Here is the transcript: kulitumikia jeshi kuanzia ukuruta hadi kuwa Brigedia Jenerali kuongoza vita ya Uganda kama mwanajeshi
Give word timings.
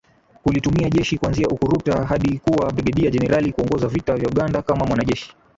kulitumikia 0.43 0.89
jeshi 0.89 1.17
kuanzia 1.17 1.47
ukuruta 1.47 2.05
hadi 2.05 2.39
kuwa 2.39 2.71
Brigedia 2.71 3.11
Jenerali 3.11 3.53
kuongoza 3.53 3.87
vita 3.87 4.11
ya 4.11 4.27
Uganda 4.29 4.61
kama 4.61 4.85
mwanajeshi 4.85 5.35